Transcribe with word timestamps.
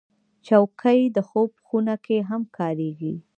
چوکۍ 0.45 1.01
د 1.15 1.17
خوب 1.29 1.51
خونه 1.67 1.95
کې 2.05 2.17
هم 2.29 2.41
کارېږي. 2.57 3.13